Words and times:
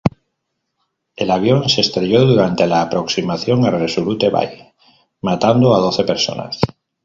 El 1.15 1.29
avión 1.29 1.69
se 1.69 1.81
estrelló 1.81 2.25
durante 2.25 2.65
la 2.65 2.81
aproximación 2.81 3.65
a 3.65 3.69
Resolute 3.69 4.29
Bay, 4.31 4.73
matando 5.21 5.75
a 5.75 5.77
doce 5.79 6.03
personas. 6.03 6.57